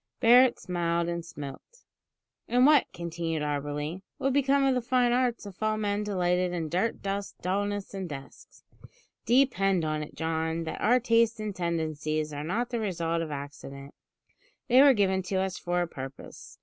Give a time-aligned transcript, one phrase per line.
[0.19, 1.85] Barret smiled and smoked.
[2.47, 6.69] "And what," continued Auberly, "would become of the fine arts if all men delighted in
[6.69, 8.63] dirt, dust, dullness, and desks?
[9.27, 13.93] Depend upon it, John, that our tastes and tendencies are not the result of accident;
[14.67, 16.57] they were given to us for a purpose.